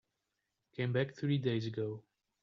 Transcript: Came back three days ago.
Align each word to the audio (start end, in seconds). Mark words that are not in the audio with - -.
Came 0.71 0.93
back 0.93 1.13
three 1.13 1.37
days 1.37 1.67
ago. 1.67 2.01